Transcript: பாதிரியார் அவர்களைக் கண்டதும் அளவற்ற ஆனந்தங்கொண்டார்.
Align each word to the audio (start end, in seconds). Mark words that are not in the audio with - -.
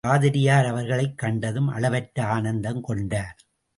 பாதிரியார் 0.07 0.65
அவர்களைக் 0.65 1.17
கண்டதும் 1.17 1.67
அளவற்ற 1.67 2.23
ஆனந்தங்கொண்டார். 2.23 3.37